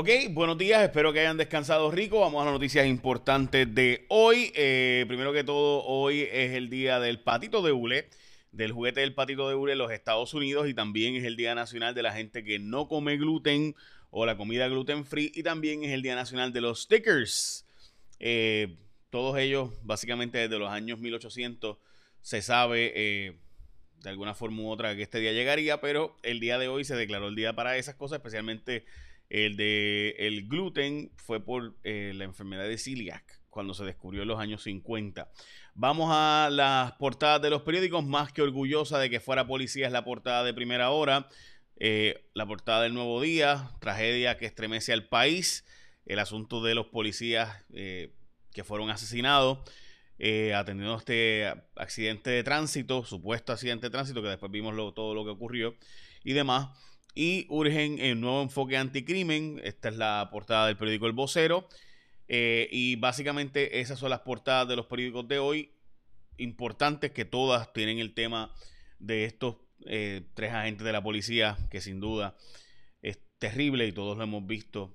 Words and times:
Ok, 0.00 0.10
buenos 0.30 0.56
días, 0.56 0.80
espero 0.84 1.12
que 1.12 1.18
hayan 1.18 1.38
descansado 1.38 1.90
rico. 1.90 2.20
Vamos 2.20 2.40
a 2.40 2.44
las 2.44 2.54
noticias 2.54 2.86
importantes 2.86 3.74
de 3.74 4.06
hoy. 4.08 4.52
Eh, 4.54 5.04
primero 5.08 5.32
que 5.32 5.42
todo, 5.42 5.82
hoy 5.86 6.20
es 6.20 6.52
el 6.52 6.70
día 6.70 7.00
del 7.00 7.18
patito 7.18 7.62
de 7.62 7.72
hule, 7.72 8.08
del 8.52 8.70
juguete 8.70 9.00
del 9.00 9.12
patito 9.12 9.48
de 9.48 9.56
hule 9.56 9.72
en 9.72 9.78
los 9.78 9.90
Estados 9.90 10.34
Unidos 10.34 10.68
y 10.68 10.74
también 10.74 11.16
es 11.16 11.24
el 11.24 11.34
Día 11.34 11.56
Nacional 11.56 11.96
de 11.96 12.04
la 12.04 12.12
gente 12.12 12.44
que 12.44 12.60
no 12.60 12.86
come 12.86 13.16
gluten 13.16 13.74
o 14.10 14.24
la 14.24 14.36
comida 14.36 14.68
gluten 14.68 15.04
free 15.04 15.32
y 15.34 15.42
también 15.42 15.82
es 15.82 15.90
el 15.90 16.02
Día 16.02 16.14
Nacional 16.14 16.52
de 16.52 16.60
los 16.60 16.82
stickers. 16.82 17.66
Eh, 18.20 18.76
todos 19.10 19.36
ellos, 19.36 19.70
básicamente 19.82 20.38
desde 20.38 20.60
los 20.60 20.70
años 20.70 21.00
1800, 21.00 21.76
se 22.20 22.40
sabe 22.40 22.92
eh, 22.94 23.36
de 24.04 24.10
alguna 24.10 24.34
forma 24.34 24.62
u 24.62 24.70
otra 24.70 24.94
que 24.94 25.02
este 25.02 25.18
día 25.18 25.32
llegaría, 25.32 25.80
pero 25.80 26.16
el 26.22 26.38
día 26.38 26.56
de 26.56 26.68
hoy 26.68 26.84
se 26.84 26.94
declaró 26.94 27.26
el 27.26 27.34
día 27.34 27.54
para 27.54 27.76
esas 27.76 27.96
cosas, 27.96 28.18
especialmente 28.18 28.84
el 29.30 29.56
de 29.56 30.14
el 30.18 30.48
gluten 30.48 31.10
fue 31.16 31.44
por 31.44 31.76
eh, 31.84 32.12
la 32.14 32.24
enfermedad 32.24 32.64
de 32.64 32.78
celiac, 32.78 33.40
cuando 33.50 33.74
se 33.74 33.84
descubrió 33.84 34.22
en 34.22 34.28
los 34.28 34.40
años 34.40 34.62
50. 34.62 35.30
Vamos 35.74 36.10
a 36.12 36.48
las 36.50 36.92
portadas 36.92 37.42
de 37.42 37.50
los 37.50 37.62
periódicos, 37.62 38.04
más 38.04 38.32
que 38.32 38.42
orgullosa 38.42 38.98
de 38.98 39.10
que 39.10 39.20
fuera 39.20 39.46
policía 39.46 39.86
es 39.86 39.92
la 39.92 40.04
portada 40.04 40.44
de 40.44 40.54
primera 40.54 40.90
hora, 40.90 41.28
eh, 41.76 42.28
la 42.34 42.46
portada 42.46 42.82
del 42.82 42.94
Nuevo 42.94 43.20
Día, 43.20 43.70
tragedia 43.80 44.38
que 44.38 44.46
estremece 44.46 44.92
al 44.92 45.08
país, 45.08 45.64
el 46.06 46.18
asunto 46.18 46.62
de 46.62 46.74
los 46.74 46.86
policías 46.86 47.64
eh, 47.72 48.14
que 48.52 48.64
fueron 48.64 48.90
asesinados. 48.90 49.58
atendiendo 50.54 50.96
este 50.96 51.46
accidente 51.76 52.30
de 52.30 52.42
tránsito, 52.42 53.04
supuesto 53.04 53.52
accidente 53.52 53.86
de 53.86 53.90
tránsito, 53.90 54.22
que 54.22 54.28
después 54.28 54.50
vimos 54.50 54.74
todo 54.94 55.14
lo 55.14 55.24
que 55.24 55.30
ocurrió 55.30 55.76
y 56.24 56.32
demás 56.32 56.70
y 57.14 57.46
urgen 57.48 58.00
un 58.00 58.20
nuevo 58.20 58.42
enfoque 58.42 58.76
anticrimen. 58.76 59.60
Esta 59.64 59.88
es 59.88 59.96
la 59.96 60.28
portada 60.30 60.66
del 60.66 60.76
periódico 60.76 61.06
El 61.06 61.12
Vocero. 61.12 61.68
Eh, 62.28 62.68
y 62.70 62.96
básicamente 62.96 63.80
esas 63.80 63.98
son 63.98 64.10
las 64.10 64.20
portadas 64.20 64.68
de 64.68 64.76
los 64.76 64.86
periódicos 64.86 65.26
de 65.28 65.38
hoy, 65.38 65.72
importantes 66.36 67.10
que 67.10 67.24
todas 67.24 67.72
tienen 67.72 67.98
el 67.98 68.12
tema 68.12 68.52
de 68.98 69.24
estos 69.24 69.56
eh, 69.86 70.22
tres 70.34 70.52
agentes 70.52 70.84
de 70.84 70.92
la 70.92 71.02
policía, 71.02 71.56
que 71.70 71.80
sin 71.80 72.00
duda 72.00 72.36
es 73.00 73.18
terrible 73.38 73.86
y 73.86 73.92
todos 73.92 74.16
lo 74.18 74.24
hemos 74.24 74.46
visto. 74.46 74.94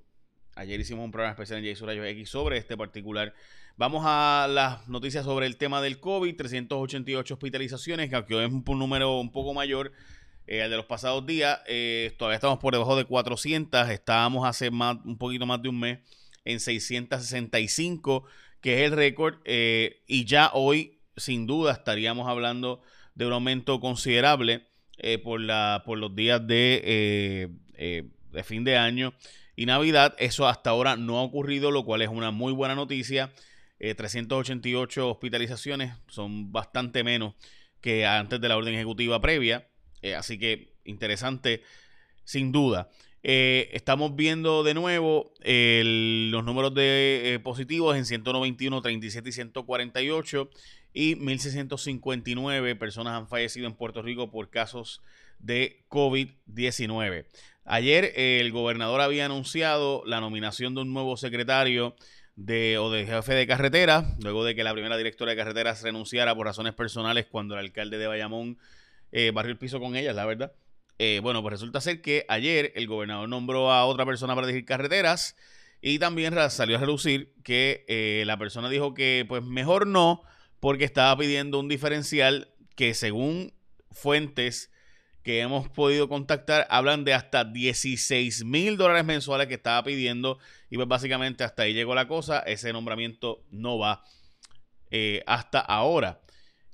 Ayer 0.56 0.80
hicimos 0.80 1.06
un 1.06 1.12
programa 1.12 1.32
especial 1.32 1.60
en 1.60 1.72
Jason 1.72 1.88
Rayos 1.88 2.06
X 2.06 2.30
sobre 2.30 2.58
este 2.58 2.78
particular. 2.78 3.34
Vamos 3.76 4.04
a 4.06 4.48
las 4.48 4.88
noticias 4.88 5.26
sobre 5.26 5.48
el 5.48 5.58
tema 5.58 5.82
del 5.82 6.00
COVID, 6.00 6.36
388 6.36 7.34
hospitalizaciones, 7.34 8.10
que 8.10 8.16
aunque 8.16 8.46
es 8.46 8.52
un 8.52 8.64
número 8.78 9.20
un 9.20 9.32
poco 9.32 9.56
mayor, 9.56 9.88
el 9.88 10.23
eh, 10.46 10.58
de 10.58 10.76
los 10.76 10.86
pasados 10.86 11.26
días. 11.26 11.60
Eh, 11.68 12.14
todavía 12.18 12.36
estamos 12.36 12.60
por 12.60 12.74
debajo 12.74 12.96
de 12.96 13.06
400. 13.06 13.90
Estábamos 13.90 14.46
hace 14.46 14.72
más, 14.72 14.98
un 15.06 15.18
poquito 15.18 15.46
más 15.46 15.62
de 15.62 15.70
un 15.70 15.80
mes 15.80 16.00
en 16.44 16.60
665, 16.60 18.26
que 18.62 18.80
es 18.80 18.92
el 18.92 18.98
récord. 18.98 19.36
Eh, 19.46 20.04
y 20.08 20.26
ya 20.26 20.52
hoy, 20.54 21.00
sin 21.16 21.48
duda, 21.48 21.72
estaríamos 21.72 22.28
hablando 22.28 22.82
de 23.16 23.26
un 23.26 23.34
aumento 23.34 23.80
considerable 23.80 24.66
por, 25.24 25.42
la, 25.42 25.84
por 25.86 25.98
los 25.98 26.16
días 26.16 26.46
de, 26.46 27.50
de 27.76 28.44
fin 28.44 28.64
de 28.64 28.78
año 28.78 29.14
y 29.56 29.66
Navidad. 29.66 30.16
Eso 30.18 30.48
hasta 30.48 30.70
ahora 30.70 30.96
no 30.96 31.20
ha 31.20 31.24
ocurrido, 31.24 31.72
lo 31.72 31.84
cual 31.84 32.02
es 32.02 32.10
una 32.10 32.32
muy 32.32 32.54
buena 32.54 32.76
noticia. 32.76 33.32
388 33.80 35.10
hospitalizaciones 35.10 35.94
son 36.08 36.54
bastante 36.54 37.04
menos 37.04 37.36
que 37.82 38.06
antes 38.06 38.40
de 38.40 38.48
la 38.48 38.56
orden 38.56 38.74
ejecutiva 38.76 39.20
previa. 39.20 39.68
Eh, 40.04 40.14
así 40.16 40.38
que 40.38 40.74
interesante, 40.84 41.64
sin 42.26 42.52
duda. 42.52 42.90
Eh, 43.24 43.70
estamos 43.72 44.18
viendo 44.18 44.64
de 44.64 44.74
nuevo 44.74 45.34
los 45.40 46.44
números 46.44 46.76
de 46.76 47.34
eh, 47.34 47.40
positivos 47.40 47.96
en 47.96 48.06
191, 48.06 48.82
37 48.82 49.30
y 49.30 49.32
148 49.32 50.50
y 50.94 51.16
1.659 51.16 52.78
personas 52.78 53.14
han 53.14 53.30
fallecido 53.30 53.66
en 53.66 53.76
Puerto 53.76 54.02
Rico 54.02 54.30
por 54.30 54.50
casos 54.50 55.02
de 55.40 55.86
COVID-19. 55.90 57.26
Ayer 57.64 58.12
el 58.18 58.52
gobernador 58.52 59.00
había 59.00 59.26
anunciado 59.26 60.04
la 60.06 60.20
nominación 60.20 60.76
de 60.76 60.82
un 60.82 60.94
nuevo 60.94 61.16
secretario 61.16 61.96
de, 62.36 62.78
o 62.78 62.92
de 62.92 63.06
jefe 63.06 63.34
de 63.34 63.48
carretera, 63.48 64.16
luego 64.22 64.44
de 64.44 64.54
que 64.54 64.66
la 64.66 64.74
primera 64.74 64.98
directora 64.98 65.32
de 65.32 65.38
carreteras 65.38 65.82
renunciara 65.82 66.36
por 66.36 66.46
razones 66.46 66.74
personales 66.74 67.26
cuando 67.26 67.54
el 67.54 67.62
alcalde 67.62 67.98
de 67.98 68.08
Bayamón 68.08 68.58
eh, 69.16 69.30
barrió 69.32 69.52
el 69.52 69.60
piso 69.60 69.80
con 69.80 69.96
ellas, 69.96 70.16
la 70.16 70.26
verdad. 70.26 70.54
Eh, 70.98 71.20
bueno, 71.22 71.44
pues 71.44 71.52
resulta 71.52 71.80
ser 71.80 72.02
que 72.02 72.26
ayer 72.30 72.74
el 72.76 72.88
gobernador 72.88 73.30
nombró 73.30 73.72
a 73.72 73.86
otra 73.86 74.08
persona 74.08 74.34
para 74.34 74.48
dirigir 74.48 74.66
carreteras 74.66 75.36
y 75.82 76.00
también 76.00 76.34
salió 76.50 76.78
a 76.78 76.80
relucir 76.80 77.32
que 77.44 77.86
eh, 77.88 78.24
la 78.26 78.38
persona 78.38 78.70
dijo 78.70 78.96
que 78.96 79.24
pues 79.28 79.44
mejor 79.44 79.86
no 79.86 80.24
porque 80.60 80.84
estaba 80.84 81.16
pidiendo 81.16 81.60
un 81.60 81.70
diferencial 81.70 82.54
que 82.76 82.96
según 82.96 83.54
fuentes 83.92 84.72
que 85.22 85.42
hemos 85.42 85.70
podido 85.70 86.10
contactar 86.10 86.66
hablan 86.72 87.04
de 87.04 87.14
hasta 87.14 87.44
16 87.44 88.46
mil 88.46 88.78
dólares 88.78 89.06
mensuales 89.06 89.46
que 89.46 89.54
estaba 89.54 89.84
pidiendo 89.84 90.40
y 90.72 90.78
pues 90.78 90.88
básicamente 90.88 91.44
hasta 91.44 91.64
ahí 91.64 91.74
llegó 91.74 91.94
la 91.94 92.08
cosa, 92.08 92.40
ese 92.40 92.74
nombramiento 92.74 93.44
no 93.52 93.78
va 93.78 94.04
hasta 95.26 95.60
ahora. 95.60 96.24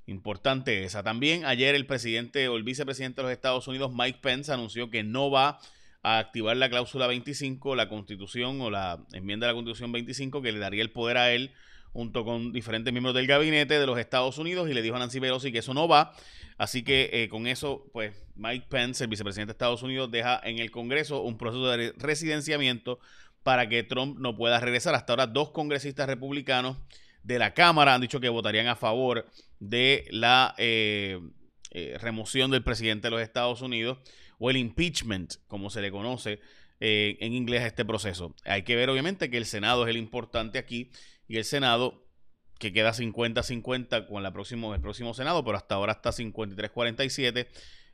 Importante 0.10 0.86
esa. 0.86 1.04
También 1.04 1.46
ayer 1.46 1.76
el 1.76 1.86
presidente 1.86 2.48
o 2.48 2.58
el 2.58 2.64
vicepresidente 2.64 3.22
de 3.22 3.24
los 3.24 3.32
Estados 3.32 3.68
Unidos, 3.68 3.92
Mike 3.94 4.18
Pence, 4.24 4.52
anunció 4.52 4.90
que 4.90 5.04
no 5.04 5.30
va 5.30 5.60
a 6.02 6.18
activar 6.18 6.58
la 6.58 6.68
cláusula 6.68 7.06
25, 7.06 7.76
la 7.76 7.90
constitución 7.90 8.60
o 8.62 8.72
la 8.72 9.06
enmienda 9.14 9.46
de 9.46 9.54
la 9.54 9.56
constitución 9.56 9.92
25 9.92 10.42
que 10.42 10.52
le 10.52 10.58
daría 10.58 10.82
el 10.82 10.90
poder 10.90 11.18
a 11.18 11.32
él 11.32 11.52
junto 11.94 12.26
con 12.26 12.52
diferentes 12.52 12.92
miembros 12.92 13.14
del 13.14 13.28
gabinete 13.28 13.80
de 13.80 13.86
los 13.86 14.00
Estados 14.00 14.40
Unidos 14.40 14.68
y 14.68 14.74
le 14.74 14.82
dijo 14.82 14.96
a 14.96 15.00
Nancy 15.00 15.20
Pelosi 15.20 15.52
que 15.52 15.60
eso 15.60 15.76
no 15.76 15.88
va. 15.88 16.14
Así 16.58 16.84
que 16.84 17.12
eh, 17.14 17.30
con 17.30 17.46
eso, 17.46 17.86
pues 17.94 18.16
Mike 18.36 18.66
Pence, 18.68 19.04
el 19.04 19.12
vicepresidente 19.12 19.50
de 19.50 19.58
Estados 19.58 19.84
Unidos, 19.84 20.10
deja 20.10 20.42
en 20.44 20.58
el 20.58 20.72
Congreso 20.72 21.22
un 21.22 21.38
proceso 21.38 21.70
de 21.70 21.94
residenciamiento 21.98 23.00
para 23.44 23.70
que 23.70 23.84
Trump 23.84 24.18
no 24.18 24.36
pueda 24.36 24.60
regresar. 24.60 24.96
Hasta 24.96 25.14
ahora 25.14 25.28
dos 25.28 25.52
congresistas 25.52 26.08
republicanos 26.08 26.78
de 27.22 27.38
la 27.38 27.54
Cámara 27.54 27.94
han 27.94 28.02
dicho 28.02 28.20
que 28.20 28.30
votarían 28.30 28.68
a 28.68 28.76
favor 28.76 29.28
de 29.60 30.08
la 30.10 30.56
eh, 30.58 31.20
eh, 31.72 31.98
remoción 32.00 32.52
del 32.52 32.64
presidente 32.64 33.08
de 33.08 33.12
los 33.12 33.22
Estados 33.22 33.62
Unidos 33.62 34.00
o 34.40 34.50
el 34.50 34.58
impeachment, 34.58 35.36
como 35.48 35.70
se 35.70 35.82
le 35.82 35.92
conoce 35.92 36.40
eh, 36.80 37.18
en 37.20 37.34
inglés 37.34 37.62
a 37.62 37.68
este 37.68 37.86
proceso. 37.86 38.36
Hay 38.46 38.64
que 38.64 38.76
ver 38.76 38.90
obviamente 38.90 39.30
que 39.30 39.38
el 39.38 39.46
Senado 39.46 39.84
es 39.84 39.90
el 39.90 39.98
importante 39.98 40.58
aquí 40.58 40.92
y 41.28 41.38
el 41.38 41.44
Senado 41.44 42.06
que 42.58 42.74
queda 42.74 42.92
50-50 42.92 44.08
con 44.08 44.24
la 44.24 44.32
próximo, 44.34 44.74
el 44.74 44.82
próximo 44.82 45.14
Senado, 45.14 45.44
pero 45.46 45.58
hasta 45.58 45.76
ahora 45.76 45.94
está 45.94 46.12
53-47. 46.12 47.48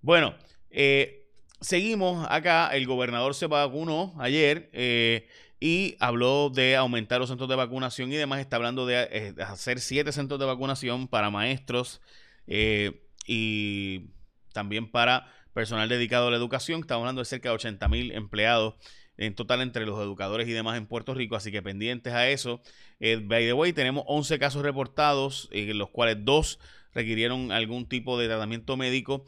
Bueno, 0.00 0.34
eh, 0.70 1.28
seguimos 1.60 2.26
acá. 2.30 2.68
El 2.68 2.86
gobernador 2.86 3.34
se 3.34 3.46
vacunó 3.46 4.14
ayer. 4.18 4.70
Eh, 4.72 5.28
y 5.60 5.96
habló 5.98 6.50
de 6.50 6.76
aumentar 6.76 7.18
los 7.18 7.30
centros 7.30 7.48
de 7.48 7.56
vacunación 7.56 8.12
y 8.12 8.16
demás. 8.16 8.38
Está 8.38 8.54
hablando 8.56 8.86
de 8.86 9.08
eh, 9.10 9.34
hacer 9.42 9.80
siete 9.80 10.12
centros 10.12 10.38
de 10.38 10.46
vacunación 10.46 11.08
para 11.08 11.30
maestros 11.30 12.00
y 13.26 14.12
también 14.52 14.90
para 14.90 15.32
personal 15.52 15.88
dedicado 15.88 16.28
a 16.28 16.30
la 16.30 16.36
educación. 16.36 16.80
Estamos 16.80 17.02
hablando 17.02 17.20
de 17.20 17.26
cerca 17.26 17.48
de 17.48 17.54
80 17.56 17.88
mil 17.88 18.12
empleados 18.12 18.74
en 19.16 19.34
total 19.34 19.62
entre 19.62 19.84
los 19.84 19.98
educadores 20.00 20.46
y 20.48 20.52
demás 20.52 20.78
en 20.78 20.86
Puerto 20.86 21.12
Rico, 21.14 21.34
así 21.34 21.50
que 21.50 21.62
pendientes 21.62 22.12
a 22.12 22.28
eso. 22.28 22.62
Eh, 23.00 23.20
by 23.22 23.46
the 23.46 23.52
way, 23.52 23.72
tenemos 23.72 24.04
11 24.06 24.38
casos 24.38 24.62
reportados, 24.62 25.48
en 25.50 25.76
los 25.76 25.90
cuales 25.90 26.18
dos 26.20 26.60
requirieron 26.94 27.50
algún 27.50 27.88
tipo 27.88 28.18
de 28.18 28.28
tratamiento 28.28 28.76
médico 28.76 29.24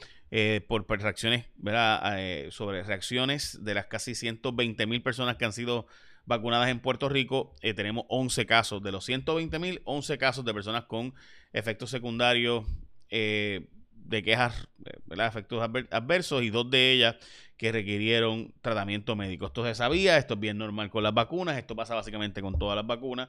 por 0.68 0.86
reacciones, 0.88 1.46
¿verdad? 1.56 2.50
sobre 2.50 2.84
reacciones 2.84 3.58
de 3.64 3.74
las 3.74 3.86
casi 3.86 4.14
120 4.14 4.86
mil 4.86 5.02
personas 5.02 5.36
que 5.36 5.44
han 5.44 5.52
sido 5.52 5.88
vacunadas 6.30 6.68
en 6.70 6.80
Puerto 6.80 7.08
Rico. 7.08 7.54
Eh, 7.60 7.74
tenemos 7.74 8.04
11 8.08 8.46
casos. 8.46 8.82
De 8.82 8.92
los 8.92 9.04
120 9.04 9.58
mil, 9.58 9.82
11 9.84 10.16
casos 10.16 10.44
de 10.44 10.54
personas 10.54 10.84
con 10.84 11.12
efectos 11.52 11.90
secundarios 11.90 12.64
eh, 13.10 13.68
de 14.10 14.22
quejas, 14.22 14.68
eh, 14.84 14.98
efectos 15.26 15.62
adversos 15.90 16.42
y 16.42 16.50
dos 16.50 16.70
de 16.70 16.92
ellas 16.92 17.16
que 17.56 17.72
requirieron 17.72 18.52
tratamiento 18.60 19.16
médico. 19.16 19.46
Esto 19.46 19.64
se 19.64 19.74
sabía, 19.74 20.18
esto 20.18 20.34
es 20.34 20.40
bien 20.40 20.58
normal 20.58 20.90
con 20.90 21.02
las 21.02 21.14
vacunas, 21.14 21.56
esto 21.56 21.76
pasa 21.76 21.94
básicamente 21.94 22.42
con 22.42 22.58
todas 22.58 22.76
las 22.76 22.86
vacunas. 22.86 23.28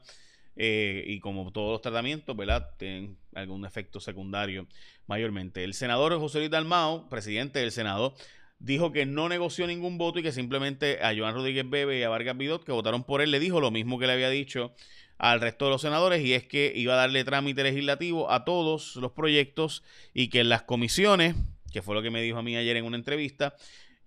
y 0.53 1.19
como 1.21 1.51
todos 1.51 1.71
los 1.71 1.81
tratamientos, 1.81 2.35
¿verdad? 2.35 2.71
Tienen 2.77 3.17
algún 3.33 3.65
efecto 3.65 3.99
secundario 4.01 4.67
mayormente. 5.07 5.63
El 5.63 5.73
senador 5.73 6.17
José 6.19 6.39
Luis 6.39 6.51
Dalmao, 6.51 7.07
presidente 7.09 7.59
del 7.59 7.71
Senado, 7.71 8.13
dijo 8.59 8.91
que 8.91 9.05
no 9.05 9.27
negoció 9.29 9.65
ningún 9.67 9.97
voto 9.97 10.19
y 10.19 10.23
que 10.23 10.31
simplemente 10.31 10.99
a 11.01 11.15
Joan 11.15 11.33
Rodríguez 11.33 11.69
Bebe 11.69 11.99
y 11.99 12.03
a 12.03 12.09
Vargas 12.09 12.37
Vidot, 12.37 12.63
que 12.63 12.71
votaron 12.71 13.03
por 13.03 13.21
él, 13.21 13.31
le 13.31 13.39
dijo 13.39 13.59
lo 13.59 13.71
mismo 13.71 13.97
que 13.97 14.07
le 14.07 14.13
había 14.13 14.29
dicho 14.29 14.73
al 15.21 15.39
resto 15.39 15.65
de 15.65 15.71
los 15.71 15.81
senadores 15.81 16.25
y 16.25 16.33
es 16.33 16.47
que 16.47 16.73
iba 16.75 16.93
a 16.93 16.97
darle 16.97 17.23
trámite 17.23 17.61
legislativo 17.61 18.31
a 18.31 18.43
todos 18.43 18.95
los 18.95 19.11
proyectos 19.11 19.83
y 20.15 20.29
que 20.29 20.39
en 20.39 20.49
las 20.49 20.63
comisiones, 20.63 21.35
que 21.71 21.83
fue 21.83 21.93
lo 21.93 22.01
que 22.01 22.09
me 22.09 22.23
dijo 22.23 22.39
a 22.39 22.41
mí 22.41 22.57
ayer 22.57 22.75
en 22.75 22.85
una 22.85 22.97
entrevista, 22.97 23.55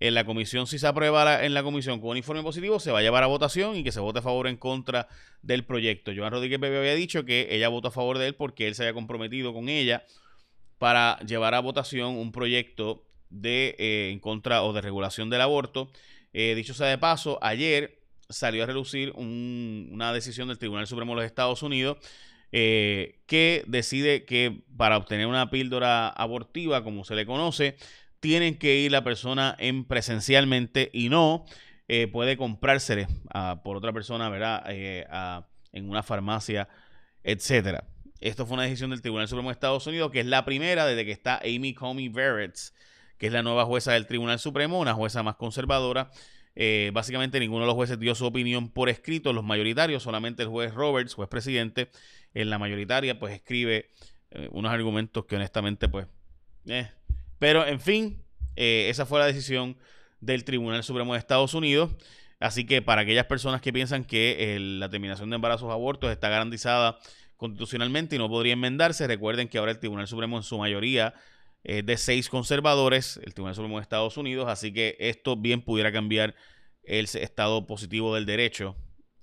en 0.01 0.13
la 0.13 0.25
comisión, 0.25 0.67
si 0.67 0.77
se 0.77 0.87
aprueba 0.87 1.45
en 1.45 1.53
la 1.53 1.63
comisión 1.63 2.01
con 2.01 2.09
un 2.09 2.17
informe 2.17 2.43
positivo, 2.43 2.81
se 2.81 2.91
va 2.91 2.99
a 2.99 3.01
llevar 3.01 3.23
a 3.23 3.27
votación 3.27 3.77
y 3.77 3.83
que 3.85 3.93
se 3.93 4.01
vote 4.01 4.19
a 4.19 4.21
favor 4.21 4.47
o 4.47 4.49
en 4.49 4.57
contra 4.57 5.07
del 5.41 5.63
proyecto. 5.63 6.11
Joan 6.13 6.33
Rodríguez 6.33 6.59
Bebe 6.59 6.79
había 6.79 6.95
dicho 6.95 7.23
que 7.23 7.47
ella 7.49 7.69
votó 7.69 7.87
a 7.87 7.91
favor 7.91 8.17
de 8.17 8.27
él 8.27 8.35
porque 8.35 8.67
él 8.67 8.75
se 8.75 8.83
había 8.83 8.93
comprometido 8.93 9.53
con 9.53 9.69
ella 9.69 10.05
para 10.79 11.17
llevar 11.19 11.53
a 11.53 11.61
votación 11.61 12.17
un 12.17 12.33
proyecto 12.33 13.05
de 13.29 13.77
eh, 13.79 14.09
en 14.11 14.19
contra 14.19 14.63
o 14.63 14.73
de 14.73 14.81
regulación 14.81 15.29
del 15.29 15.39
aborto. 15.39 15.89
Eh, 16.33 16.55
dicho 16.55 16.73
sea 16.73 16.87
de 16.87 16.97
paso, 16.97 17.39
ayer 17.41 18.04
salió 18.29 18.63
a 18.63 18.65
relucir 18.65 19.11
una 19.15 20.13
decisión 20.13 20.47
del 20.47 20.57
Tribunal 20.57 20.87
Supremo 20.87 21.13
de 21.13 21.21
los 21.21 21.25
Estados 21.25 21.63
Unidos 21.63 21.97
eh, 22.51 23.19
que 23.25 23.63
decide 23.67 24.25
que 24.25 24.63
para 24.77 24.97
obtener 24.97 25.27
una 25.27 25.49
píldora 25.49 26.09
abortiva, 26.09 26.83
como 26.83 27.03
se 27.03 27.15
le 27.15 27.25
conoce, 27.25 27.77
tienen 28.19 28.57
que 28.57 28.77
ir 28.77 28.91
la 28.91 29.03
persona 29.03 29.55
en 29.59 29.85
presencialmente 29.85 30.89
y 30.93 31.09
no 31.09 31.45
puede 32.11 32.35
comprársele 32.35 33.07
por 33.63 33.77
otra 33.77 33.93
persona, 33.93 34.27
¿verdad? 34.29 34.63
en 34.67 35.87
una 35.87 36.01
farmacia, 36.01 36.67
etcétera. 37.23 37.83
Esto 38.19 38.47
fue 38.47 38.55
una 38.55 38.63
decisión 38.63 38.89
del 38.89 39.01
Tribunal 39.01 39.27
Supremo 39.27 39.49
de 39.49 39.53
Estados 39.53 39.85
Unidos, 39.85 40.09
que 40.09 40.21
es 40.21 40.25
la 40.25 40.45
primera 40.45 40.87
desde 40.87 41.05
que 41.05 41.11
está 41.11 41.39
Amy 41.43 41.75
Comey 41.75 42.09
Barrett 42.09 42.57
que 43.17 43.27
es 43.27 43.33
la 43.33 43.43
nueva 43.43 43.65
jueza 43.65 43.93
del 43.93 44.07
Tribunal 44.07 44.39
Supremo, 44.39 44.79
una 44.79 44.93
jueza 44.93 45.23
más 45.23 45.35
conservadora. 45.35 46.11
Eh, 46.55 46.91
básicamente 46.93 47.39
ninguno 47.39 47.61
de 47.61 47.67
los 47.67 47.75
jueces 47.75 47.99
dio 47.99 48.15
su 48.15 48.25
opinión 48.25 48.69
por 48.69 48.87
escrito, 48.87 49.33
los 49.33 49.43
mayoritarios, 49.43 50.03
solamente 50.03 50.43
el 50.43 50.49
juez 50.49 50.73
Roberts, 50.73 51.13
juez 51.13 51.27
presidente, 51.27 51.89
en 52.33 52.49
la 52.49 52.57
mayoritaria, 52.57 53.19
pues 53.19 53.33
escribe 53.33 53.89
eh, 54.31 54.47
unos 54.51 54.71
argumentos 54.71 55.25
que 55.25 55.35
honestamente, 55.35 55.89
pues, 55.89 56.07
eh. 56.67 56.89
pero 57.39 57.65
en 57.65 57.79
fin, 57.79 58.21
esa 58.55 59.05
fue 59.05 59.19
la 59.19 59.25
decisión 59.25 59.77
del 60.21 60.45
Tribunal 60.45 60.83
Supremo 60.83 61.13
de 61.13 61.19
Estados 61.19 61.53
Unidos. 61.53 61.91
Así 62.39 62.65
que 62.65 62.81
para 62.81 63.01
aquellas 63.01 63.25
personas 63.25 63.61
que 63.61 63.71
piensan 63.71 64.03
que 64.03 64.57
la 64.59 64.89
terminación 64.89 65.29
de 65.29 65.35
embarazos 65.35 65.71
abortos 65.71 66.11
está 66.11 66.29
garantizada 66.29 66.99
constitucionalmente 67.37 68.15
y 68.15 68.19
no 68.19 68.29
podría 68.29 68.53
enmendarse, 68.53 69.07
recuerden 69.07 69.47
que 69.47 69.57
ahora 69.57 69.71
el 69.71 69.79
Tribunal 69.79 70.07
Supremo 70.07 70.37
en 70.37 70.43
su 70.43 70.57
mayoría 70.57 71.13
eh, 71.67 71.81
de 71.81 71.97
seis 71.97 72.29
conservadores, 72.29 73.19
el 73.25 73.33
Tribunal 73.33 73.55
Supremo 73.55 73.77
de 73.77 73.81
Estados 73.81 74.17
Unidos, 74.17 74.47
así 74.47 74.71
que 74.71 74.95
esto 74.99 75.35
bien 75.35 75.63
pudiera 75.63 75.91
cambiar 75.91 76.35
el 76.83 77.05
estado 77.05 77.65
positivo 77.65 78.13
del 78.13 78.27
derecho, 78.27 78.75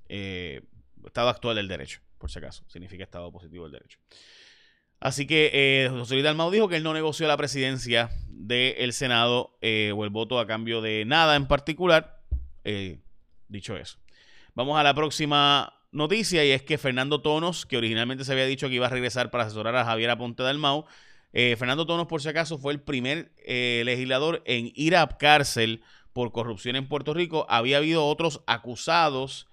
eh, 0.08 0.62
estado 1.06 1.28
actual 1.28 1.54
del 1.54 1.68
derecho, 1.68 2.00
por 2.18 2.32
si 2.32 2.40
acaso, 2.40 2.64
significa 2.66 3.04
estado 3.04 3.30
positivo 3.30 3.62
del 3.64 3.74
derecho. 3.74 4.00
Así 4.98 5.24
que 5.24 5.50
eh, 5.52 5.88
José 5.88 6.14
Luis 6.14 6.24
Dalmau 6.24 6.50
dijo 6.50 6.68
que 6.68 6.76
él 6.76 6.82
no 6.82 6.92
negoció 6.94 7.28
la 7.28 7.36
presidencia 7.36 8.10
del 8.28 8.92
Senado 8.92 9.56
eh, 9.60 9.92
o 9.96 10.02
el 10.02 10.10
voto 10.10 10.40
a 10.40 10.46
cambio 10.46 10.80
de 10.80 11.04
nada 11.04 11.36
en 11.36 11.46
particular. 11.46 12.24
dicho 13.48 13.76
eso. 13.76 13.98
Vamos 14.54 14.78
a 14.80 14.82
la 14.82 14.94
próxima 14.94 15.74
noticia 15.92 16.44
y 16.44 16.50
es 16.50 16.62
que 16.62 16.76
Fernando 16.76 17.20
Tonos, 17.20 17.66
que 17.66 17.76
originalmente 17.76 18.24
se 18.24 18.32
había 18.32 18.46
dicho 18.46 18.68
que 18.68 18.74
iba 18.74 18.86
a 18.86 18.90
regresar 18.90 19.30
para 19.30 19.44
asesorar 19.44 19.76
a 19.76 19.84
Javier 19.84 20.10
Aponte 20.10 20.42
Dalmau, 20.42 20.86
eh, 21.32 21.56
Fernando 21.58 21.86
Tonos, 21.86 22.06
por 22.06 22.20
si 22.20 22.28
acaso, 22.28 22.58
fue 22.58 22.72
el 22.72 22.80
primer 22.80 23.32
eh, 23.38 23.82
legislador 23.84 24.42
en 24.44 24.70
ir 24.74 24.96
a 24.96 25.06
cárcel 25.06 25.82
por 26.12 26.32
corrupción 26.32 26.76
en 26.76 26.88
Puerto 26.88 27.14
Rico. 27.14 27.46
Había 27.48 27.78
habido 27.78 28.06
otros 28.06 28.42
acusados 28.46 29.48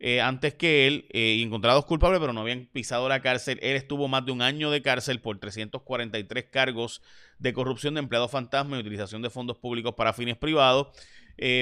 eh, 0.00 0.20
antes 0.20 0.54
que 0.54 0.86
él 0.86 1.06
y 1.12 1.42
encontrados 1.42 1.84
culpables, 1.84 2.20
pero 2.20 2.32
no 2.32 2.40
habían 2.40 2.66
pisado 2.72 3.08
la 3.08 3.22
cárcel. 3.22 3.60
Él 3.62 3.76
estuvo 3.76 4.08
más 4.08 4.24
de 4.26 4.32
un 4.32 4.42
año 4.42 4.70
de 4.70 4.82
cárcel 4.82 5.20
por 5.20 5.38
343 5.38 6.46
cargos 6.46 7.00
de 7.38 7.52
corrupción 7.52 7.94
de 7.94 8.00
empleados 8.00 8.30
fantasma 8.30 8.76
y 8.76 8.80
utilización 8.80 9.22
de 9.22 9.30
fondos 9.30 9.58
públicos 9.58 9.94
para 9.94 10.12
fines 10.12 10.36
privados. 10.36 10.88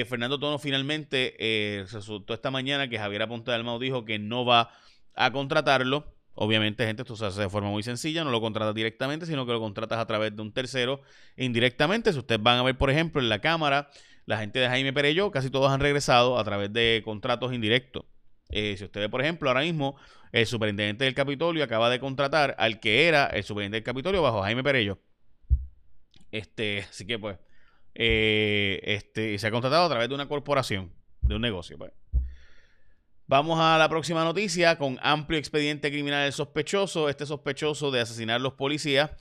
Fernando 0.09 0.37
Tonos 0.39 0.61
finalmente 0.61 1.85
resultó 1.89 2.33
esta 2.33 2.51
mañana 2.51 2.89
que 2.89 2.97
Javier 2.97 3.21
Aponte 3.21 3.51
del 3.51 3.63
Mau 3.63 3.79
dijo 3.79 4.03
que 4.03 4.19
no 4.19 4.43
va 4.43 4.71
a 5.15 5.31
contratarlo. 5.31 6.18
Obviamente, 6.41 6.85
gente, 6.85 7.01
esto 7.01 7.17
se 7.17 7.25
hace 7.25 7.41
de 7.41 7.49
forma 7.49 7.69
muy 7.69 7.83
sencilla, 7.83 8.23
no 8.23 8.31
lo 8.31 8.39
contratas 8.39 8.73
directamente, 8.73 9.25
sino 9.25 9.45
que 9.45 9.51
lo 9.51 9.59
contratas 9.59 9.99
a 9.99 10.05
través 10.07 10.33
de 10.33 10.41
un 10.41 10.53
tercero 10.53 11.01
indirectamente. 11.35 12.13
Si 12.13 12.19
ustedes 12.19 12.41
van 12.41 12.59
a 12.59 12.63
ver, 12.63 12.77
por 12.77 12.89
ejemplo, 12.89 13.21
en 13.21 13.27
la 13.27 13.39
cámara, 13.39 13.89
la 14.25 14.37
gente 14.37 14.57
de 14.59 14.69
Jaime 14.69 14.93
Perello, 14.93 15.31
casi 15.31 15.49
todos 15.49 15.69
han 15.69 15.81
regresado 15.81 16.39
a 16.39 16.43
través 16.45 16.71
de 16.71 17.01
contratos 17.03 17.51
indirectos. 17.51 18.05
Eh, 18.51 18.75
si 18.77 18.85
usted 18.85 19.09
por 19.09 19.19
ejemplo, 19.19 19.49
ahora 19.49 19.63
mismo, 19.63 19.97
el 20.31 20.45
superintendente 20.45 21.03
del 21.03 21.13
Capitolio 21.13 21.61
acaba 21.61 21.89
de 21.89 21.99
contratar 21.99 22.55
al 22.57 22.79
que 22.79 23.09
era 23.09 23.25
el 23.25 23.43
superintendente 23.43 23.83
del 23.83 23.93
Capitolio 23.93 24.21
bajo 24.21 24.41
Jaime 24.41 24.63
Perello. 24.63 24.97
Este, 26.31 26.85
así 26.89 27.05
que 27.05 27.19
pues, 27.19 27.37
eh, 27.95 28.79
este, 28.85 29.37
se 29.37 29.45
ha 29.45 29.51
contratado 29.51 29.87
a 29.87 29.89
través 29.89 30.07
de 30.07 30.15
una 30.15 30.29
corporación, 30.29 30.93
de 31.21 31.35
un 31.35 31.41
negocio. 31.41 31.77
Pues. 31.77 31.91
Vamos 33.29 33.59
a 33.59 33.77
la 33.77 33.87
próxima 33.89 34.23
noticia 34.23 34.75
con 34.79 34.97
amplio 35.03 35.37
expediente 35.37 35.91
criminal 35.91 36.23
del 36.23 36.33
sospechoso. 36.33 37.09
Este 37.09 37.27
sospechoso 37.27 37.91
de 37.91 38.01
asesinar 38.01 38.37
a 38.37 38.39
los 38.39 38.53
policías, 38.53 39.11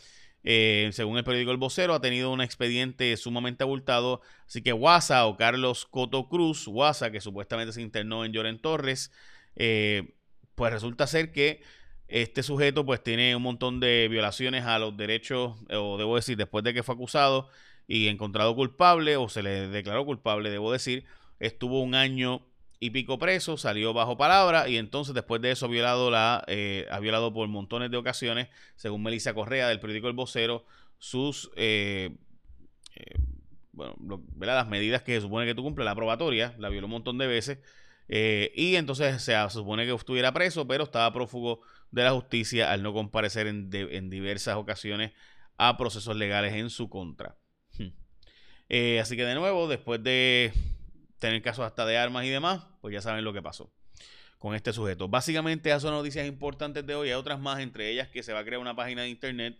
eh, 0.44 0.88
según 0.94 1.18
el 1.18 1.24
periódico 1.24 1.50
El 1.50 1.58
Vocero, 1.58 1.92
ha 1.92 2.00
tenido 2.00 2.32
un 2.32 2.40
expediente 2.40 3.14
sumamente 3.18 3.64
abultado. 3.64 4.22
Así 4.46 4.62
que 4.62 4.72
Guasa 4.72 5.26
o 5.26 5.36
Carlos 5.36 5.84
Coto 5.84 6.26
Cruz, 6.30 6.66
Guasa, 6.68 7.10
que 7.10 7.20
supuestamente 7.20 7.74
se 7.74 7.82
internó 7.82 8.24
en 8.24 8.32
Lloren 8.32 8.58
Torres, 8.58 9.12
eh, 9.56 10.14
pues 10.54 10.72
resulta 10.72 11.06
ser 11.06 11.30
que 11.30 11.60
este 12.06 12.42
sujeto 12.42 12.86
pues 12.86 13.02
tiene 13.02 13.36
un 13.36 13.42
montón 13.42 13.78
de 13.78 14.08
violaciones 14.10 14.64
a 14.64 14.78
los 14.78 14.96
derechos, 14.96 15.58
o 15.70 15.98
debo 15.98 16.16
decir, 16.16 16.38
después 16.38 16.64
de 16.64 16.72
que 16.72 16.82
fue 16.82 16.94
acusado 16.94 17.50
y 17.86 18.08
encontrado 18.08 18.54
culpable, 18.54 19.18
o 19.18 19.28
se 19.28 19.42
le 19.42 19.68
declaró 19.68 20.06
culpable, 20.06 20.48
debo 20.48 20.72
decir, 20.72 21.04
estuvo 21.40 21.82
un 21.82 21.94
año 21.94 22.47
y 22.80 22.90
pico 22.90 23.18
preso, 23.18 23.56
salió 23.56 23.92
bajo 23.92 24.16
palabra 24.16 24.68
y 24.68 24.76
entonces 24.76 25.14
después 25.14 25.40
de 25.42 25.50
eso 25.50 25.68
violado 25.68 26.10
la, 26.10 26.44
eh, 26.46 26.86
ha 26.90 27.00
violado 27.00 27.32
por 27.32 27.48
montones 27.48 27.90
de 27.90 27.96
ocasiones, 27.96 28.48
según 28.76 29.02
Melissa 29.02 29.34
Correa 29.34 29.68
del 29.68 29.80
periódico 29.80 30.08
El 30.08 30.14
Vocero, 30.14 30.64
sus, 30.98 31.50
eh, 31.56 32.10
eh, 32.94 33.18
bueno, 33.72 34.22
las 34.38 34.68
medidas 34.68 35.02
que 35.02 35.14
se 35.14 35.22
supone 35.22 35.46
que 35.46 35.54
tú 35.54 35.62
cumples, 35.62 35.84
la 35.84 35.94
probatoria, 35.94 36.54
la 36.58 36.68
violó 36.68 36.86
un 36.86 36.92
montón 36.92 37.18
de 37.18 37.26
veces, 37.26 37.58
y 38.08 38.76
entonces 38.76 39.22
se, 39.22 39.34
supone 39.50 39.84
que 39.84 39.92
estuviera 39.92 40.32
preso, 40.32 40.66
pero 40.66 40.84
estaba 40.84 41.12
prófugo 41.12 41.60
de 41.90 42.04
la 42.04 42.12
justicia 42.12 42.72
al 42.72 42.82
no 42.82 42.94
comparecer 42.94 43.46
en, 43.46 43.68
en 43.72 44.08
diversas 44.08 44.56
ocasiones 44.56 45.12
a 45.58 45.76
procesos 45.76 46.16
legales 46.16 46.54
en 46.54 46.70
su 46.70 46.88
contra. 46.88 47.36
Hmm. 47.76 47.90
así 49.00 49.16
que 49.16 49.24
de 49.24 49.34
nuevo, 49.34 49.68
después 49.68 50.02
de 50.02 50.52
tener 51.18 51.42
casos 51.42 51.64
hasta 51.64 51.84
de 51.86 51.98
armas 51.98 52.24
y 52.24 52.28
demás, 52.28 52.66
pues 52.80 52.94
ya 52.94 53.00
saben 53.00 53.24
lo 53.24 53.32
que 53.32 53.42
pasó 53.42 53.72
con 54.38 54.54
este 54.54 54.72
sujeto. 54.72 55.08
Básicamente 55.08 55.68
esas 55.68 55.82
son 55.82 55.92
noticias 55.92 56.26
importantes 56.26 56.86
de 56.86 56.94
hoy. 56.94 57.08
Hay 57.08 57.14
otras 57.14 57.40
más, 57.40 57.58
entre 57.60 57.90
ellas 57.90 58.08
que 58.08 58.22
se 58.22 58.32
va 58.32 58.40
a 58.40 58.44
crear 58.44 58.60
una 58.60 58.76
página 58.76 59.02
de 59.02 59.08
internet 59.08 59.58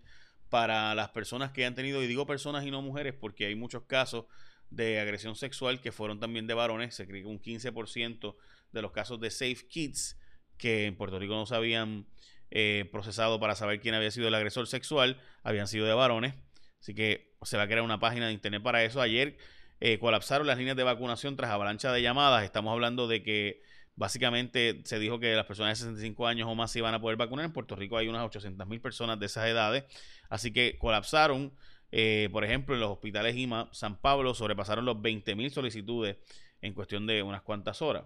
para 0.49 0.95
las 0.95 1.11
personas 1.11 1.51
que 1.51 1.67
han 1.67 1.75
tenido, 1.75 2.03
y 2.03 2.07
digo 2.07 2.27
personas 2.27 2.65
y 2.65 2.71
no 2.71 2.81
mujeres, 2.81 3.15
porque 3.15 3.47
hay 3.47 3.55
muchos 3.55 3.83
casos 3.83 4.27
de 4.71 5.01
agresión 5.01 5.35
sexual 5.35 5.81
que 5.81 5.93
fueron 5.93 6.21
también 6.21 6.47
de 6.47 6.55
varones. 6.55 6.95
Se 6.95 7.07
cree 7.07 7.23
que 7.23 7.29
un 7.29 7.41
15% 7.41 8.37
de 8.73 8.83
los 8.83 8.93
casos 8.93 9.21
de 9.21 9.31
Safe 9.31 9.67
Kids 9.69 10.17
que 10.57 10.87
en 10.87 10.97
Puerto 10.97 11.19
Rico 11.19 11.35
no 11.35 11.47
se 11.47 11.55
habían 11.55 12.07
eh, 12.51 12.89
procesado 12.91 13.39
para 13.41 13.55
saber 13.55 13.81
quién 13.81 13.95
había 13.95 14.11
sido 14.11 14.29
el 14.29 14.35
agresor 14.35 14.67
sexual, 14.67 15.21
habían 15.43 15.69
sido 15.69 15.87
de 15.87 15.95
varones. 15.95 16.35
Así 16.81 16.95
que 16.95 17.37
se 17.43 17.57
va 17.57 17.65
a 17.65 17.67
crear 17.67 17.83
una 17.83 18.01
página 18.01 18.27
de 18.27 18.33
internet 18.33 18.63
para 18.63 18.85
eso. 18.85 19.01
Ayer 19.01 19.37
eh, 19.81 19.99
colapsaron 19.99 20.47
las 20.47 20.59
líneas 20.59 20.77
de 20.77 20.85
vacunación 20.85 21.37
tras 21.37 21.51
avalancha 21.51 21.93
de 21.93 22.03
llamadas. 22.03 22.45
Estamos 22.45 22.73
hablando 22.73 23.09
de 23.09 23.23
que 23.23 23.63
Básicamente 23.99 24.81
se 24.85 25.01
dijo 25.01 25.19
que 25.19 25.35
las 25.35 25.45
personas 25.45 25.77
de 25.77 25.87
65 25.87 26.29
años 26.29 26.47
o 26.49 26.55
más 26.55 26.71
se 26.71 26.79
iban 26.79 26.95
a 26.95 27.01
poder 27.01 27.17
vacunar. 27.17 27.45
En 27.45 27.53
Puerto 27.53 27.75
Rico 27.75 27.97
hay 27.97 28.07
unas 28.07 28.25
800 28.27 28.65
mil 28.69 28.81
personas 28.81 29.19
de 29.19 29.27
esas 29.27 29.49
edades. 29.49 29.87
Así 30.29 30.53
que 30.53 30.79
colapsaron. 30.79 31.53
Eh, 31.91 32.29
por 32.31 32.45
ejemplo, 32.45 32.77
en 32.77 32.81
los 32.81 32.93
hospitales 32.93 33.35
IMA 33.35 33.69
San 33.73 34.01
Pablo 34.01 34.35
sobrepasaron 34.35 34.85
los 34.85 35.03
20 35.03 35.35
mil 35.35 35.51
solicitudes 35.51 36.17
en 36.63 36.75
cuestión 36.75 37.09
de 37.09 37.25
unas 37.25 37.43
cuantas 37.43 37.83
horas. 37.83 38.05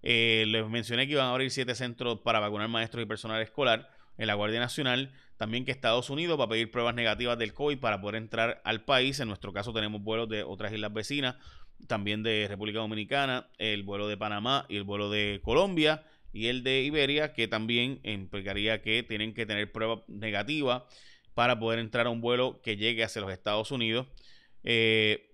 Eh, 0.00 0.46
les 0.48 0.66
mencioné 0.66 1.06
que 1.06 1.12
iban 1.12 1.26
a 1.26 1.32
abrir 1.32 1.50
siete 1.50 1.74
centros 1.74 2.20
para 2.20 2.40
vacunar 2.40 2.68
maestros 2.68 3.02
y 3.02 3.06
personal 3.06 3.42
escolar 3.42 3.90
en 4.18 4.26
la 4.26 4.34
Guardia 4.34 4.60
Nacional. 4.60 5.12
También 5.36 5.64
que 5.64 5.72
Estados 5.72 6.10
Unidos 6.10 6.38
va 6.38 6.44
a 6.44 6.48
pedir 6.48 6.70
pruebas 6.70 6.94
negativas 6.94 7.38
del 7.38 7.52
COVID 7.52 7.78
para 7.78 8.00
poder 8.00 8.16
entrar 8.16 8.60
al 8.64 8.84
país. 8.84 9.18
En 9.20 9.28
nuestro 9.28 9.52
caso 9.52 9.72
tenemos 9.72 10.02
vuelos 10.02 10.28
de 10.28 10.42
otras 10.42 10.72
islas 10.72 10.92
vecinas 10.92 11.36
también 11.86 12.22
de 12.22 12.46
República 12.48 12.78
Dominicana, 12.78 13.48
el 13.58 13.82
vuelo 13.82 14.08
de 14.08 14.16
Panamá 14.16 14.66
y 14.68 14.76
el 14.76 14.84
vuelo 14.84 15.10
de 15.10 15.40
Colombia 15.42 16.04
y 16.32 16.46
el 16.46 16.62
de 16.62 16.82
Iberia, 16.82 17.32
que 17.32 17.48
también 17.48 18.00
implicaría 18.04 18.82
que 18.82 19.02
tienen 19.02 19.34
que 19.34 19.46
tener 19.46 19.70
prueba 19.70 20.02
negativa 20.08 20.86
para 21.34 21.58
poder 21.58 21.78
entrar 21.78 22.06
a 22.06 22.10
un 22.10 22.20
vuelo 22.20 22.60
que 22.62 22.76
llegue 22.76 23.04
hacia 23.04 23.20
los 23.20 23.32
Estados 23.32 23.70
Unidos. 23.70 24.06
Eh, 24.64 25.28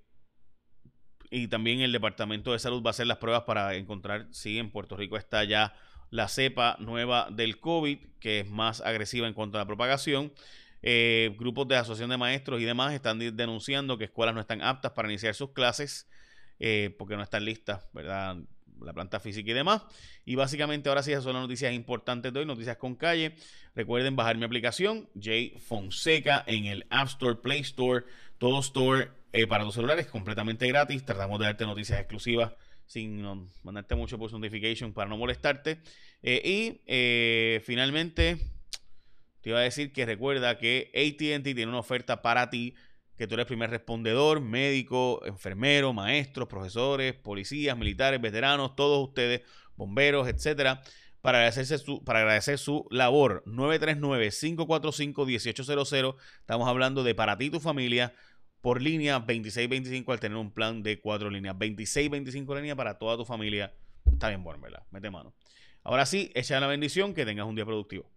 y 1.31 1.49
también 1.49 1.81
el 1.81 1.93
Departamento 1.93 2.53
de 2.53 2.59
Salud 2.59 2.83
va 2.83 2.91
a 2.91 2.93
hacer 2.93 3.07
las 3.07 3.19
pruebas 3.19 3.43
para 3.43 3.75
encontrar 3.75 4.29
si 4.31 4.59
en 4.59 4.71
Puerto 4.71 4.97
Rico 4.97 5.17
está 5.17 5.45
ya 5.45 5.75
la 6.11 6.29
cepa 6.29 6.77
nueva 6.81 7.29
del 7.31 7.61
COVID, 7.61 7.99
que 8.21 8.41
es 8.41 8.49
más 8.49 8.81
agresiva 8.81 9.27
en 9.27 9.35
cuanto 9.35 9.59
a 9.59 9.63
la 9.63 9.67
propagación. 9.67 10.33
Eh, 10.83 11.35
grupos 11.39 11.67
de 11.69 11.77
asociación 11.77 12.11
de 12.11 12.17
maestros 12.17 12.61
y 12.61 12.65
demás 12.65 12.95
están 12.95 13.19
denunciando 13.19 13.99
que 13.99 14.05
escuelas 14.05 14.35
no 14.35 14.41
están 14.41 14.63
aptas 14.63 14.93
para 14.93 15.09
iniciar 15.09 15.35
sus 15.35 15.51
clases 15.51 16.09
eh, 16.61 16.95
porque 16.99 17.17
no 17.17 17.23
están 17.23 17.45
listas, 17.45 17.89
¿verdad? 17.93 18.37
La 18.81 18.93
planta 18.93 19.19
física 19.19 19.51
y 19.51 19.55
demás. 19.55 19.83
Y 20.25 20.37
básicamente 20.37 20.89
ahora 20.89 21.03
sí, 21.03 21.11
esas 21.11 21.25
son 21.25 21.35
las 21.35 21.43
noticias 21.43 21.73
importantes 21.73 22.33
de 22.33 22.41
hoy, 22.41 22.47
noticias 22.47 22.77
con 22.77 22.95
calle. 22.95 23.35
Recuerden 23.75 24.15
bajar 24.15 24.37
mi 24.37 24.45
aplicación, 24.45 25.09
J 25.15 25.59
Fonseca, 25.59 26.45
en 26.47 26.67
el 26.67 26.87
App 26.91 27.09
Store, 27.09 27.37
Play 27.37 27.61
Store, 27.61 28.05
todo 28.39 28.61
store 28.61 29.11
eh, 29.33 29.47
para 29.47 29.65
tus 29.65 29.75
celulares, 29.75 30.07
completamente 30.07 30.67
gratis. 30.69 31.05
Tratamos 31.05 31.41
de 31.41 31.47
darte 31.47 31.67
noticias 31.67 31.99
exclusivas 31.99 32.53
sin 32.89 33.23
mandarte 33.63 33.95
mucho 33.95 34.19
post 34.19 34.35
notification 34.35 34.93
para 34.93 35.09
no 35.09 35.17
molestarte. 35.17 35.79
Eh, 36.23 36.43
y 36.45 37.61
finalmente, 37.61 38.39
te 39.41 39.51
iba 39.51 39.61
a 39.61 39.63
decir 39.63 39.93
que 39.93 40.05
recuerda 40.05 40.59
que 40.59 40.91
ATT 40.93 41.55
tiene 41.55 41.69
una 41.69 41.79
oferta 41.79 42.23
para 42.23 42.51
ti 42.51 42.75
que 43.19 43.27
tú 43.27 43.35
eres 43.35 43.45
primer 43.47 43.69
respondedor, 43.69 44.41
médico, 44.41 45.21
enfermero, 45.27 45.93
maestros, 45.93 46.47
profesores, 46.47 47.15
policías, 47.15 47.77
militares, 47.77 48.21
veteranos, 48.21 48.77
todos 48.77 49.09
ustedes, 49.09 49.41
bomberos, 49.77 50.29
etcétera, 50.29 50.85
para, 51.21 51.39
agradecerse 51.39 51.79
su, 51.79 52.05
para 52.05 52.21
agradecer 52.21 52.59
su 52.59 52.87
labor. 52.93 53.43
939-545-1800. 53.47 56.15
Estamos 56.39 56.69
hablando 56.69 57.03
de 57.03 57.17
para 57.17 57.37
ti 57.37 57.47
y 57.47 57.51
tu 57.51 57.59
familia 57.59 58.15
por 58.61 58.83
línea 58.83 59.15
2625 59.15 60.13
al 60.13 60.21
tener 60.21 60.37
un 60.39 60.51
plan 60.51 60.83
de 60.83 61.01
cuatro 61.01 61.31
líneas. 61.31 61.55
2625 61.55 62.55
líneas 62.57 62.77
para 62.77 62.99
toda 62.99 63.17
tu 63.17 63.25
familia. 63.25 63.73
Está 64.11 64.29
bien 64.29 64.43
bueno, 64.43 64.61
¿verdad? 64.61 64.83
Mete 64.91 65.11
mano. 65.11 65.35
Ahora 65.85 66.07
sí, 66.07 66.31
echa 66.35 66.59
la 66.61 66.67
bendición, 66.67 67.15
que 67.15 67.25
tengas 67.25 67.47
un 67.47 67.55
día 67.55 67.65
productivo. 67.65 68.11